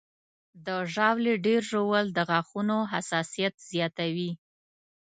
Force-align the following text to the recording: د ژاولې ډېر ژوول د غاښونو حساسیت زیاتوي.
د 0.65 0.67
ژاولې 0.93 1.33
ډېر 1.45 1.61
ژوول 1.71 2.05
د 2.13 2.17
غاښونو 2.29 2.77
حساسیت 2.93 3.53
زیاتوي. 3.71 4.31